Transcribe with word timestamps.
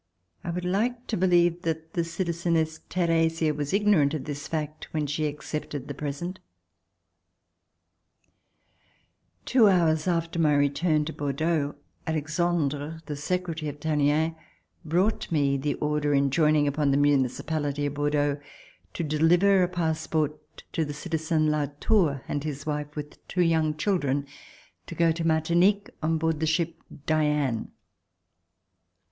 I 0.43 0.49
would 0.49 0.65
like 0.65 1.05
to 1.09 1.15
believe 1.15 1.61
that 1.61 1.93
the 1.93 2.01
citlzeness 2.01 2.79
Theresia 2.89 3.53
was 3.53 3.71
ignorant 3.71 4.15
of 4.15 4.23
this 4.23 4.47
fact 4.47 4.87
when 4.95 5.05
she 5.05 5.27
accepted 5.27 5.87
the 5.87 5.93
present. 5.93 6.39
Two 9.45 9.67
hours 9.67 10.07
after 10.07 10.39
my 10.39 10.55
return 10.55 11.05
to 11.05 11.13
Bordeaux, 11.13 11.75
Alexandre, 12.07 13.03
the 13.05 13.15
secretary 13.15 13.69
of 13.69 13.79
Tallien, 13.79 14.35
brought 14.83 15.31
me 15.31 15.55
the 15.55 15.75
order 15.75 16.15
en 16.15 16.31
joining 16.31 16.67
upon 16.67 16.89
the 16.89 16.97
municipality 16.97 17.85
of 17.85 17.93
Bordeaux 17.93 18.39
to 18.95 19.03
deliver 19.03 19.61
a 19.61 19.67
passport 19.67 20.63
to 20.73 20.83
the 20.83 20.95
citizen 20.95 21.51
Latour 21.51 22.23
and 22.27 22.43
his 22.43 22.65
wife 22.65 22.95
with 22.95 23.27
two 23.27 23.43
young 23.43 23.77
children, 23.77 24.25
to 24.87 24.95
go 24.95 25.11
to 25.11 25.23
Martinique 25.23 25.91
on 26.01 26.17
board 26.17 26.39
the 26.39 26.47
ship 26.47 26.81
"Diane." 27.05 27.69